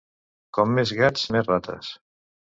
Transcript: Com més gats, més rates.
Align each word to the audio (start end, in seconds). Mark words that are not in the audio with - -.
Com 0.57 0.73
més 0.79 0.93
gats, 1.01 1.27
més 1.37 1.47
rates. 1.53 1.93